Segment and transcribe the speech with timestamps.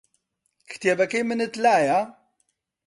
[0.69, 1.99] کتێبەکەی منت لایە؟